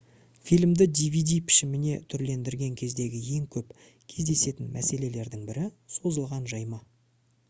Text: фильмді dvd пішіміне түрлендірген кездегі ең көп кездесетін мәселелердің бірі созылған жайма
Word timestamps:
фильмді 0.49 0.85
dvd 0.99 1.33
пішіміне 1.49 1.91
түрлендірген 2.13 2.79
кездегі 2.81 3.21
ең 3.35 3.43
көп 3.57 3.75
кездесетін 4.13 4.71
мәселелердің 4.79 5.45
бірі 5.51 5.67
созылған 5.99 6.49
жайма 6.55 6.81